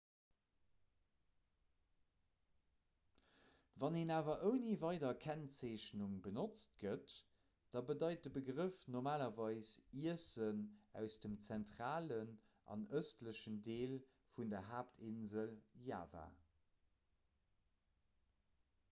[3.81, 7.17] wann en awer ouni weider kennzeechnung benotzt gëtt
[7.75, 9.73] da bedeit de begrëff normalerweis
[10.05, 10.63] iessen
[11.03, 12.31] aus dem zentralen
[12.77, 13.95] an ëstlechen deel
[14.37, 15.53] vun der haaptinsel
[15.91, 16.25] java